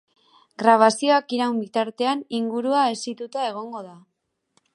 Grabazioak 0.61 1.35
iraun 1.37 1.59
bitartean 1.65 2.25
ingurua 2.39 2.89
hesituta 2.95 3.49
egongo 3.53 3.89
da. 3.91 3.95